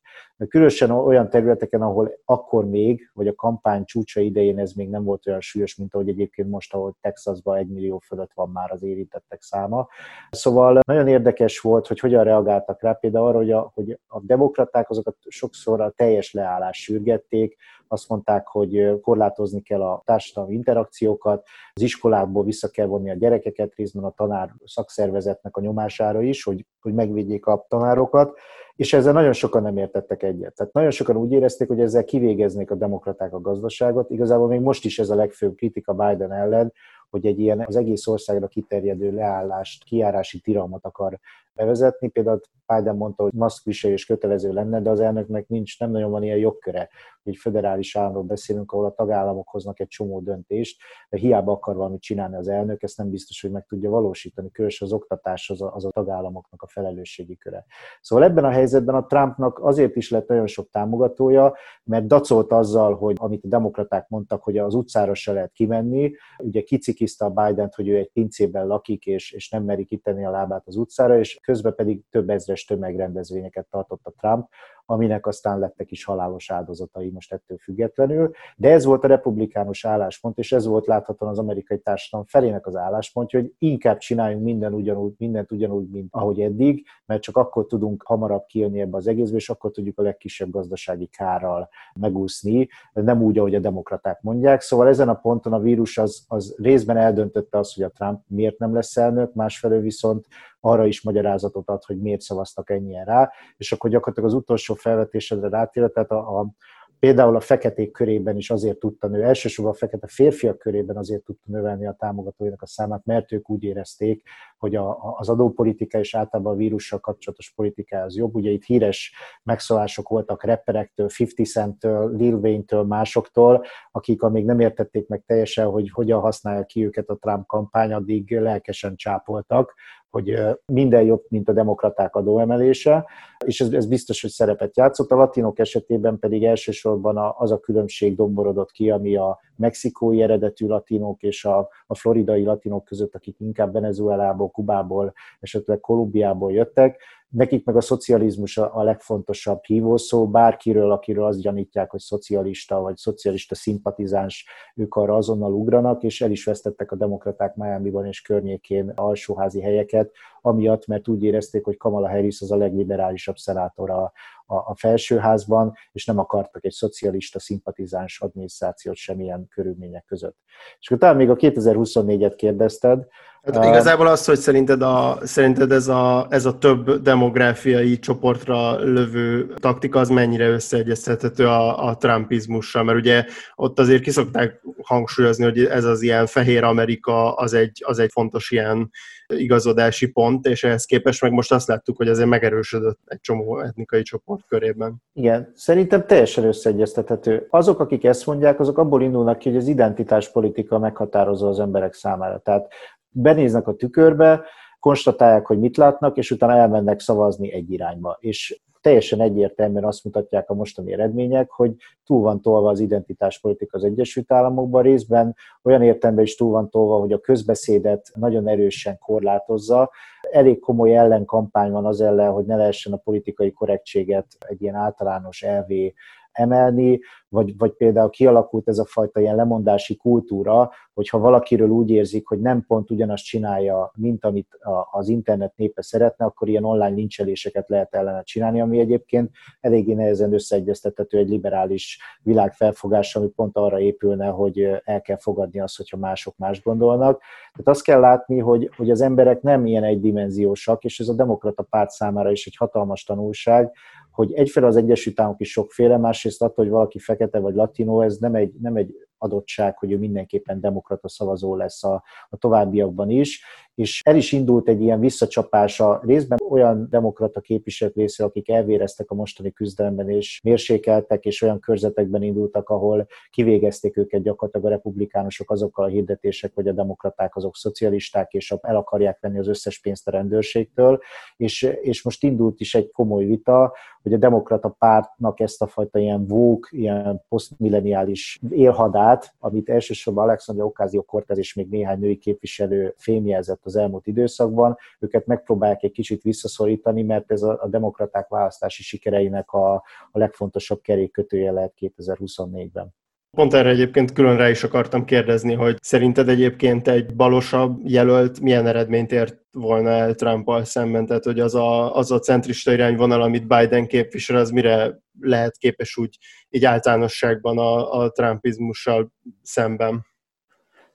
[0.48, 5.28] Különösen olyan területeken, ahol akkor még, vagy a kampány csúcsa idején ez még nem volt
[5.28, 9.42] olyan súlyos, mint ahogy egyébként most, ahol Texasban egy millió fölött van már az érintettek
[9.42, 9.88] száma.
[10.32, 14.90] Szóval nagyon érdekes volt, hogy hogyan reagáltak rá, például arra, hogy a, hogy a demokraták
[14.90, 21.82] azokat sokszor a teljes leállás sürgették, azt mondták, hogy korlátozni kell a társadalmi interakciókat, az
[21.82, 26.94] iskolákból vissza kell vonni a gyerekeket, részben a tanár szakszervezetnek a nyomására is, hogy, hogy
[26.94, 28.40] megvédjék a tanárokat,
[28.80, 30.56] és ezzel nagyon sokan nem értettek egyet.
[30.56, 34.10] Tehát nagyon sokan úgy érezték, hogy ezzel kivégeznék a demokraták a gazdaságot.
[34.10, 36.74] Igazából még most is ez a legfőbb kritika Biden ellen,
[37.10, 41.20] hogy egy ilyen az egész országra kiterjedő leállást, kiárási tilalmat akar
[41.54, 42.08] bevezetni.
[42.08, 46.38] Például Biden mondta, hogy maszkviselés kötelező lenne, de az elnöknek nincs, nem nagyon van ilyen
[46.38, 46.90] jogköre.
[47.30, 52.02] Egy föderális államról beszélünk, ahol a tagállamok hoznak egy csomó döntést, de hiába akar valamit
[52.02, 54.52] csinálni az elnök, ezt nem biztos, hogy meg tudja valósítani.
[54.52, 57.66] Különösen az oktatás az a, az a tagállamoknak a felelősségi köre.
[58.02, 62.96] Szóval ebben a helyzetben a Trumpnak azért is lett nagyon sok támogatója, mert dacolt azzal,
[62.96, 67.76] hogy amit a demokraták mondtak, hogy az utcára se lehet kimenni, ugye kicikizte a Biden-t,
[67.76, 71.40] hogy ő egy pincében lakik, és, és nem meri kitenni a lábát az utcára, és
[71.42, 74.48] közben pedig több ezres tömegrendezvényeket tartott a Trump,
[74.90, 78.32] aminek aztán lettek is halálos áldozatai most ettől függetlenül.
[78.56, 82.76] De ez volt a republikánus álláspont, és ez volt láthatóan az amerikai társadalom felének az
[82.76, 88.04] álláspontja, hogy inkább csináljunk minden ugyanúgy, mindent ugyanúgy, mint ahogy eddig, mert csak akkor tudunk
[88.06, 93.38] hamarabb kijönni ebbe az egészbe, és akkor tudjuk a legkisebb gazdasági kárral megúszni, nem úgy,
[93.38, 94.62] ahogy a demokraták mondják.
[94.62, 98.58] Szóval ezen a ponton a vírus az, az részben eldöntötte azt, hogy a Trump miért
[98.58, 100.26] nem lesz elnök, másfelől viszont
[100.60, 105.50] arra is magyarázatot ad, hogy miért szavaztak ennyien rá, és akkor gyakorlatilag az utolsó felvetésedre
[105.50, 106.54] rátérve, tehát a, a,
[107.00, 111.46] például a feketék körében is azért tudta nő, elsősorban a fekete férfiak körében azért tudta
[111.46, 114.24] növelni a támogatóinak a számát, mert ők úgy érezték,
[114.58, 118.36] hogy a, az adópolitika és általában a vírussal kapcsolatos politika az jobb.
[118.36, 125.08] Ugye itt híres megszólások voltak rapperektől, 50 Cent-től, Lil Wayne-től, másoktól, akik amíg nem értették
[125.08, 129.74] meg teljesen, hogy hogyan használja ki őket a Trump kampány, addig lelkesen csápoltak,
[130.10, 133.06] hogy minden jobb, mint a demokraták adóemelése,
[133.46, 135.12] és ez, ez biztos, hogy szerepet játszott.
[135.12, 141.22] A latinok esetében pedig elsősorban az a különbség domborodott ki, ami a mexikói eredetű latinok
[141.22, 147.76] és a, a floridai latinok között, akik inkább Venezuelából, Kubából, esetleg Kolumbiából jöttek, Nekik meg
[147.76, 154.96] a szocializmus a legfontosabb hívószó, bárkiről, akiről azt gyanítják, hogy szocialista vagy szocialista szimpatizáns, ők
[154.96, 160.88] arra azonnal ugranak, és el is vesztettek a demokraták Miami-ban és környékén alsóházi helyeket, amiatt,
[160.88, 164.12] mert úgy érezték, hogy Kamala Harris az a legliberálisabb szenátora
[164.46, 170.38] a, a felsőházban, és nem akartak egy szocialista szimpatizáns adminisztrációt semmilyen körülmények között.
[170.80, 173.08] És akkor talán még a 2024-et kérdezted,
[173.44, 179.54] Hát igazából az, hogy szerinted, a, szerinted ez, a, ez a több demográfiai csoportra lövő
[179.56, 182.84] taktika, az mennyire összeegyeztethető a, a trumpizmussal?
[182.84, 183.26] Mert ugye
[183.56, 188.52] ott azért kiszokták hangsúlyozni, hogy ez az ilyen fehér Amerika, az egy, az egy fontos
[188.52, 188.90] ilyen
[189.34, 194.02] igazodási pont, és ehhez képest meg most azt láttuk, hogy azért megerősödött egy csomó etnikai
[194.02, 194.96] csoport körében.
[195.14, 197.48] Igen, szerintem teljesen összeegyeztethető.
[197.50, 202.40] Azok, akik ezt mondják, azok abból indulnak ki, hogy az identitáspolitika meghatározó az emberek számára.
[202.40, 202.72] Tehát
[203.10, 204.44] benéznek a tükörbe,
[204.80, 208.18] konstatálják, hogy mit látnak, és utána elmennek szavazni egy irányba.
[208.20, 213.84] És teljesen egyértelműen azt mutatják a mostani eredmények, hogy túl van tolva az identitáspolitika az
[213.84, 219.92] Egyesült Államokban részben, olyan értelemben is túl van tolva, hogy a közbeszédet nagyon erősen korlátozza.
[220.32, 225.42] Elég komoly ellenkampány van az ellen, hogy ne lehessen a politikai korrektséget egy ilyen általános
[225.42, 225.94] elvé
[226.40, 227.00] emelni,
[227.30, 232.40] vagy, vagy például kialakult ez a fajta ilyen lemondási kultúra, hogyha valakiről úgy érzik, hogy
[232.40, 234.58] nem pont ugyanazt csinálja, mint amit
[234.92, 240.34] az internet népe szeretne, akkor ilyen online lincseléseket lehet ellene csinálni, ami egyébként eléggé nehezen
[240.34, 246.38] összeegyeztethető egy liberális világfelfogással, ami pont arra épülne, hogy el kell fogadni azt, hogyha mások
[246.38, 247.22] más gondolnak.
[247.52, 251.64] Tehát azt kell látni, hogy, hogy az emberek nem ilyen egydimenziósak, és ez a demokrata
[251.64, 253.72] párt számára is egy hatalmas tanulság,
[254.20, 258.18] hogy egyfelől az Egyesült Államok is sokféle, másrészt attól, hogy valaki fekete vagy latino, ez
[258.18, 263.44] nem egy, nem egy adottság, hogy ő mindenképpen demokrata szavazó lesz a, a továbbiakban is,
[263.80, 266.40] és el is indult egy ilyen visszacsapás a részben.
[266.50, 272.70] Olyan demokrata képviselők részéről, akik elvéreztek a mostani küzdelemben, és mérsékeltek, és olyan körzetekben indultak,
[272.70, 278.54] ahol kivégezték őket gyakorlatilag a republikánusok azokkal a hirdetések, hogy a demokraták azok szocialisták, és
[278.62, 281.00] el akarják venni az összes pénzt a rendőrségtől,
[281.38, 286.00] és, és most indult is egy komoly vita, hogy a demokrata pártnak ezt a fajta
[286.00, 293.66] ilyen vók, ilyen posztmilleniális élhadát, amit elsősorban Alexandria Ocasio-Cortez és még néhány női képviselő fémjelzett
[293.70, 299.52] az elmúlt időszakban, őket megpróbálják egy kicsit visszaszorítani, mert ez a, a demokraták választási sikereinek
[299.52, 299.74] a,
[300.12, 302.94] a legfontosabb kerékkötője lehet 2024-ben.
[303.38, 308.68] Pont erre egyébként külön rá is akartam kérdezni, hogy szerinted egyébként egy balosabb jelölt milyen
[308.68, 311.06] eredményt ért volna el trump szemben?
[311.06, 315.98] Tehát, hogy az a, az a centrista irányvonal, amit Biden képvisel, az mire lehet képes
[315.98, 316.18] úgy
[316.50, 320.06] így általánosságban a, a trumpizmussal szemben?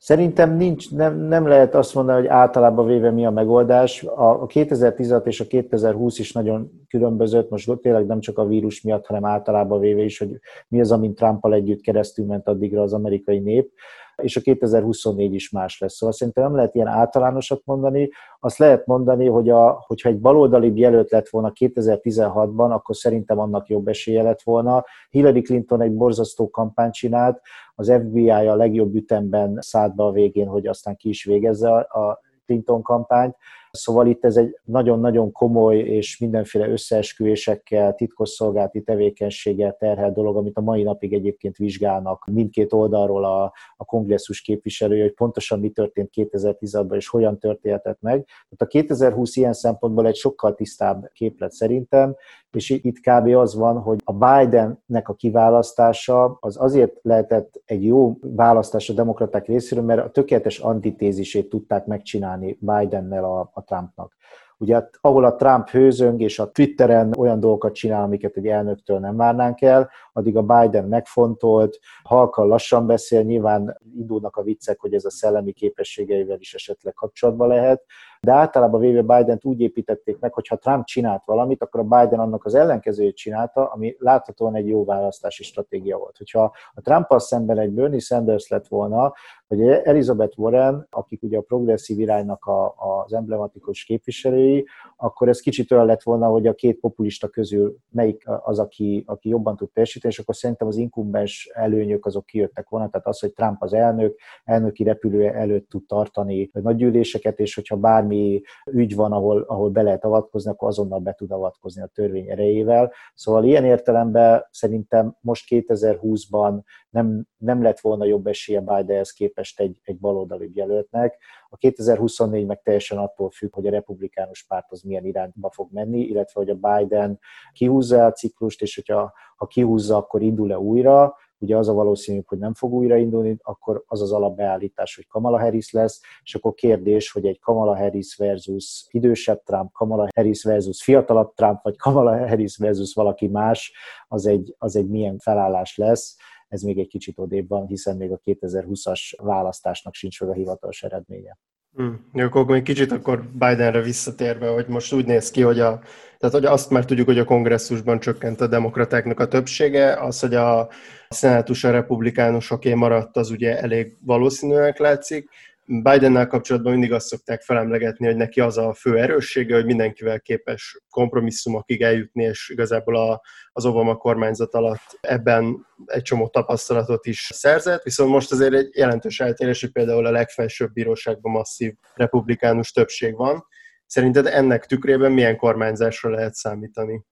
[0.04, 4.02] Szerintem nincs, nem, nem lehet azt mondani, hogy általában véve mi a megoldás.
[4.02, 9.06] A 2016 és a 2020 is nagyon különbözött, most tényleg nem csak a vírus miatt,
[9.06, 10.38] hanem általában véve is, hogy
[10.68, 13.72] mi az, amin Trumpal együtt keresztül ment addigra az amerikai nép
[14.16, 15.94] és a 2024 is más lesz.
[15.94, 18.10] Szóval szerintem nem lehet ilyen általánosat mondani.
[18.40, 23.68] Azt lehet mondani, hogy a, hogyha egy baloldali jelölt lett volna 2016-ban, akkor szerintem annak
[23.68, 24.84] jobb esélye lett volna.
[25.10, 27.40] Hillary Clinton egy borzasztó kampányt csinált,
[27.74, 32.20] az FBI a legjobb ütemben szállt be a végén, hogy aztán ki is végezze a
[32.46, 33.36] Clinton kampányt.
[33.76, 40.60] Szóval itt ez egy nagyon-nagyon komoly és mindenféle összeesküvésekkel, titkosszolgálati tevékenységgel terhelt dolog, amit a
[40.60, 46.94] mai napig egyébként vizsgálnak mindkét oldalról a, a kongresszus képviselője, hogy pontosan mi történt 2016-ban
[46.94, 48.24] és hogyan történhetett meg.
[48.24, 52.16] Tehát a 2020 ilyen szempontból egy sokkal tisztább képlet szerintem,
[52.54, 53.34] és itt kb.
[53.34, 59.46] az van, hogy a Bidennek a kiválasztása az azért lehetett egy jó választás a demokraták
[59.46, 64.16] részéről, mert a tökéletes antitézisét tudták megcsinálni Bidennel a, a Trumpnak.
[64.58, 69.16] Ugye ahol a Trump hőzöng és a Twitteren olyan dolgokat csinál, amiket egy elnöktől nem
[69.16, 75.04] várnánk el, addig a Biden megfontolt, halkan lassan beszél, nyilván indulnak a viccek, hogy ez
[75.04, 77.84] a szellemi képességeivel is esetleg kapcsolatban lehet,
[78.24, 82.20] de általában véve Biden-t úgy építették meg, hogy ha Trump csinált valamit, akkor a Biden
[82.20, 86.16] annak az ellenkezőjét csinálta, ami láthatóan egy jó választási stratégia volt.
[86.16, 89.12] Hogyha a trump szemben egy Bernie Sanders lett volna,
[89.46, 95.72] vagy Elizabeth Warren, akik ugye a progresszív iránynak a, az emblematikus képviselői, akkor ez kicsit
[95.72, 100.12] olyan lett volna, hogy a két populista közül melyik az, aki, aki jobban tud teljesíteni,
[100.12, 104.18] és akkor szerintem az inkumbens előnyök azok kijöttek volna, tehát az, hogy Trump az elnök,
[104.44, 109.70] elnöki repülő előtt tud tartani nagy gyűléseket, és hogyha bármi valami ügy van, ahol, ahol
[109.70, 112.92] be lehet avatkozni, akkor azonnal be tud avatkozni a törvény erejével.
[113.14, 119.80] Szóval ilyen értelemben szerintem most 2020-ban nem, nem lett volna jobb esélye Bidenhez képest egy,
[119.82, 121.18] egy baloldali jelöltnek.
[121.48, 126.00] A 2024 meg teljesen attól függ, hogy a republikánus párt az milyen irányba fog menni,
[126.00, 127.18] illetve hogy a Biden
[127.52, 132.38] kihúzza a ciklust, és hogyha ha kihúzza, akkor indul-e újra, ugye az a valószínű, hogy
[132.38, 137.26] nem fog újraindulni, akkor az az alapbeállítás, hogy Kamala Harris lesz, és akkor kérdés, hogy
[137.26, 142.94] egy Kamala Harris versus idősebb Trump, Kamala Harris versus fiatalabb Trump, vagy Kamala Harris versus
[142.94, 143.72] valaki más,
[144.08, 146.16] az egy, az egy milyen felállás lesz
[146.48, 150.82] ez még egy kicsit odébb van, hiszen még a 2020-as választásnak sincs meg a hivatalos
[150.82, 151.38] eredménye.
[151.76, 152.10] Hmm.
[152.12, 155.80] Jó, akkor még kicsit akkor Bidenre visszatérve, hogy most úgy néz ki, hogy, a,
[156.18, 160.34] tehát hogy azt már tudjuk, hogy a kongresszusban csökkent a demokratáknak a többsége, az, hogy
[160.34, 160.68] a
[161.08, 165.28] szenátus a republikánusoké maradt, az ugye elég valószínűnek látszik.
[165.66, 170.80] Bidennel kapcsolatban mindig azt szokták felemlegetni, hogy neki az a fő erőssége, hogy mindenkivel képes
[170.90, 173.20] kompromisszumokig eljutni, és igazából a,
[173.52, 179.20] az Obama kormányzat alatt ebben egy csomó tapasztalatot is szerzett, viszont most azért egy jelentős
[179.20, 183.44] eltérés, hogy például a legfelsőbb bíróságban masszív republikánus többség van.
[183.86, 187.04] Szerinted ennek tükrében milyen kormányzásra lehet számítani?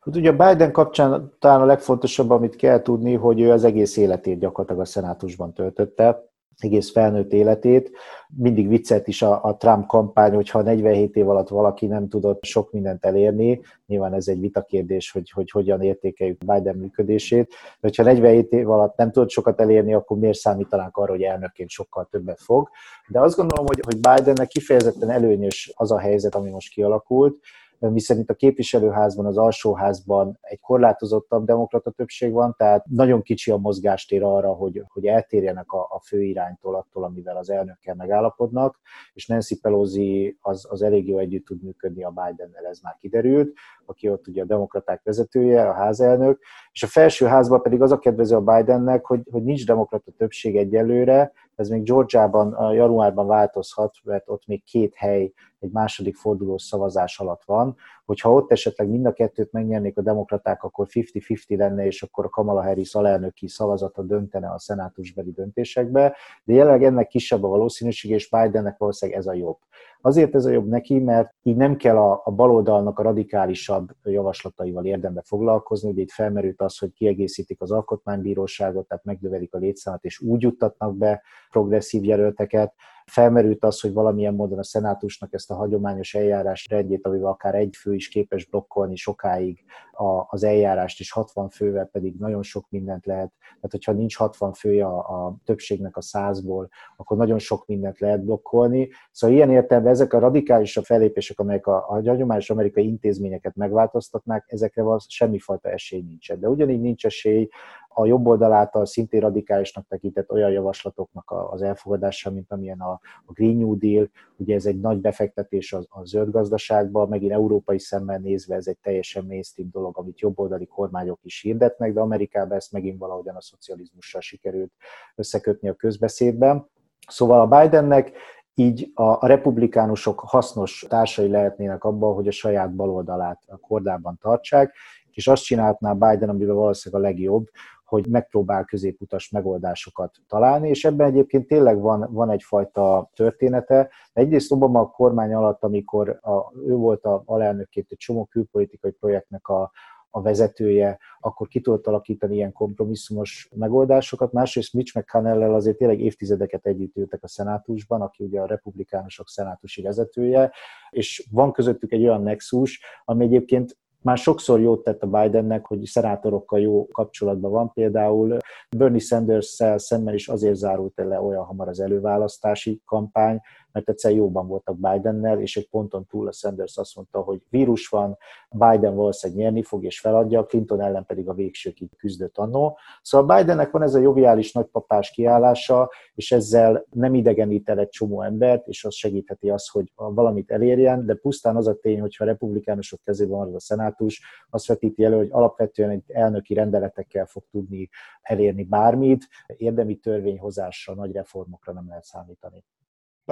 [0.00, 4.38] Hát ugye Biden kapcsán talán a legfontosabb, amit kell tudni, hogy ő az egész életét
[4.38, 7.90] gyakorlatilag a szenátusban töltötte, egész felnőtt életét.
[8.36, 12.72] Mindig viccelt is a, a Trump kampány, hogyha 47 év alatt valaki nem tudott sok
[12.72, 18.52] mindent elérni, nyilván ez egy vitakérdés, hogy, hogy hogyan értékeljük Biden működését, de hogyha 47
[18.52, 22.68] év alatt nem tudott sokat elérni, akkor miért számítanánk arra, hogy elnökként sokkal többet fog.
[23.08, 27.38] De azt gondolom, hogy, hogy Bidennek kifejezetten előnyös az a helyzet, ami most kialakult,
[27.78, 34.22] miszerint a képviselőházban, az alsóházban egy korlátozottabb demokrata többség van, tehát nagyon kicsi a mozgástér
[34.22, 38.78] arra, hogy, hogy eltérjenek a, a fő iránytól attól, amivel az elnökkel megállapodnak,
[39.12, 43.52] és Nancy Pelosi az, az elég jó együtt tud működni a Bidennel, ez már kiderült,
[43.86, 46.40] aki ott ugye a demokraták vezetője, a házelnök,
[46.72, 50.56] és a felső házban pedig az a kedvező a Bidennek, hogy, hogy nincs demokrata többség
[50.56, 57.18] egyelőre, ez még Georgiában, januárban változhat, mert ott még két hely egy második fordulós szavazás
[57.18, 62.02] alatt van, hogyha ott esetleg mind a kettőt megnyernék a demokraták, akkor 50-50 lenne, és
[62.02, 67.48] akkor a Kamala Harris alelnöki szavazata döntene a szenátusbeli döntésekbe, de jelenleg ennek kisebb a
[67.48, 69.58] valószínűség, és Bidennek valószínűleg ez a jobb.
[70.00, 74.84] Azért ez a jobb neki, mert így nem kell a, a baloldalnak a radikálisabb javaslataival
[74.84, 75.90] érdembe foglalkozni.
[75.90, 80.96] Ugye itt felmerült az, hogy kiegészítik az alkotmánybíróságot, tehát megnövelik a létszámot, és úgy juttatnak
[80.96, 82.74] be progresszív jelölteket.
[83.10, 87.76] Felmerült az, hogy valamilyen módon a szenátusnak ezt a hagyományos eljárás rendjét, amivel akár egy
[87.76, 93.06] fő is képes blokkolni sokáig a, az eljárást, és 60 fővel pedig nagyon sok mindent
[93.06, 93.32] lehet.
[93.38, 98.24] Tehát, hogyha nincs 60 fője a, a többségnek a százból, akkor nagyon sok mindent lehet
[98.24, 98.88] blokkolni.
[99.10, 104.82] Szóval ilyen értelemben ezek a radikálisabb fellépések, amelyek a, a hagyományos amerikai intézményeket megváltoztatnák, ezekre
[104.82, 106.40] van semmifajta esély nincsen.
[106.40, 107.48] De ugyanígy nincs esély
[107.98, 112.90] a jobb oldal által szintén radikálisnak tekintett olyan javaslatoknak az elfogadása, mint amilyen a,
[113.26, 117.78] a Green New Deal, ugye ez egy nagy befektetés a, a zöld gazdaságba, megint európai
[117.78, 122.72] szemmel nézve ez egy teljesen mainstream dolog, amit jobboldali kormányok is hirdetnek, de Amerikában ezt
[122.72, 124.72] megint valahogyan a szocializmussal sikerült
[125.14, 126.68] összekötni a közbeszédben.
[127.08, 128.12] Szóval a Bidennek
[128.54, 134.74] így a, a republikánusok hasznos társai lehetnének abban, hogy a saját baloldalát a kordában tartsák,
[135.16, 137.46] és azt csinálhatná Biden, amiben valószínűleg a legjobb,
[137.86, 143.90] hogy megpróbál középutas megoldásokat találni, és ebben egyébként tényleg van, van egyfajta története.
[144.12, 149.48] Egyrészt Obama a kormány alatt, amikor a, ő volt a alelnökként egy csomó külpolitikai projektnek
[149.48, 149.70] a,
[150.10, 154.32] a vezetője, akkor ki tudott alakítani ilyen kompromisszumos megoldásokat.
[154.32, 159.82] Másrészt Mitch McConnell-el azért tényleg évtizedeket együtt ültek a szenátusban, aki ugye a republikánusok szenátusi
[159.82, 160.52] vezetője,
[160.90, 165.84] és van közöttük egy olyan nexus, ami egyébként már sokszor jót tett a Bidennek, hogy
[165.84, 167.72] szenátorokkal jó kapcsolatban van.
[167.72, 168.36] Például
[168.76, 173.40] Bernie Sanders-szel szemben is azért zárult le olyan hamar az előválasztási kampány,
[173.76, 177.88] mert egyszer jóban voltak Bidennel, és egy ponton túl a Sanders azt mondta, hogy vírus
[177.88, 178.18] van,
[178.50, 182.78] Biden valószínűleg nyerni fog és feladja, Clinton ellen pedig a végsőkig küzdött annó.
[183.02, 188.22] Szóval Bidennek van ez a joviális nagypapás kiállása, és ezzel nem idegenít el egy csomó
[188.22, 192.26] embert, és az segítheti azt, hogy valamit elérjen, de pusztán az a tény, hogyha a
[192.26, 197.88] republikánusok kezében van a szenátus, azt vetíti elő, hogy alapvetően egy elnöki rendeletekkel fog tudni
[198.22, 202.64] elérni bármit, érdemi törvényhozásra, nagy reformokra nem lehet számítani.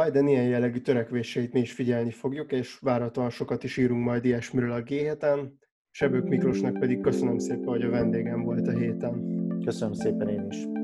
[0.02, 4.72] Biden ilyen jellegű törekvéseit mi is figyelni fogjuk, és várhatóan sokat is írunk majd ilyesmiről
[4.72, 5.50] a G7-en.
[5.90, 9.42] Sebők Miklósnak pedig köszönöm szépen, hogy a vendégem volt a héten.
[9.64, 10.83] Köszönöm szépen én is.